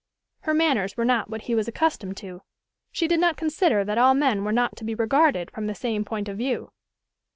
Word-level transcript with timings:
Her 0.39 0.55
manners 0.55 0.97
were 0.97 1.05
not 1.05 1.29
what 1.29 1.43
he 1.43 1.53
was 1.53 1.67
accustomed 1.67 2.17
to: 2.17 2.41
she 2.91 3.07
did 3.07 3.19
not 3.19 3.37
consider 3.37 3.83
that 3.85 3.99
all 3.99 4.15
men 4.15 4.43
were 4.43 4.51
not 4.51 4.75
to 4.77 4.83
be 4.83 4.95
regarded 4.95 5.51
from 5.51 5.67
the 5.67 5.75
same 5.75 6.03
point 6.03 6.27
of 6.27 6.37
view. 6.39 6.71